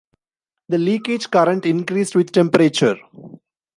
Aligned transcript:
The 0.69 0.79
leakage 0.79 1.29
current 1.29 1.63
increased 1.67 2.15
with 2.15 2.31
temperature. 2.31 2.95